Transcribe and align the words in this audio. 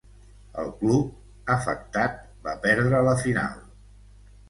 El 0.63 0.71
club, 0.79 1.11
afectat 1.57 2.19
va 2.49 2.59
perdre 2.67 3.07
la 3.11 3.17
final. 3.25 3.65